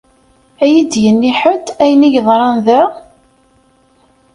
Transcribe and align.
Ad 0.63 0.69
iyi-d-yini 0.69 1.31
ḥedd 1.39 1.67
ayen 1.83 2.07
i 2.07 2.09
yeḍran 2.13 2.57
da? 2.65 2.81